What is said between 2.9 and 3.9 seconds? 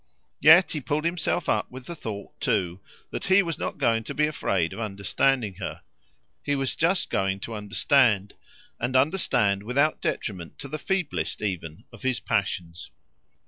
that he wasn't